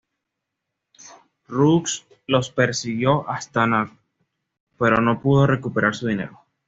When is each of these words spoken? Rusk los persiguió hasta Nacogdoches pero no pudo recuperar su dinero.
Rusk 1.47 2.05
los 2.25 2.49
persiguió 2.49 3.29
hasta 3.29 3.67
Nacogdoches 3.67 4.03
pero 4.79 4.99
no 4.99 5.21
pudo 5.21 5.45
recuperar 5.45 5.93
su 5.93 6.07
dinero. 6.07 6.41